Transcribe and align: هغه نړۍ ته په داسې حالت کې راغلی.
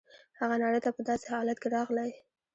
هغه 0.39 0.55
نړۍ 0.63 0.79
ته 0.85 0.89
په 0.95 1.01
داسې 1.09 1.25
حالت 1.33 1.57
کې 1.61 1.67
راغلی. 1.75 2.11